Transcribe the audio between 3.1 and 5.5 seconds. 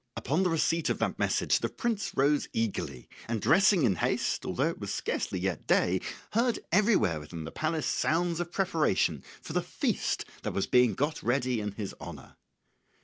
and dressing in haste, although it was scarcely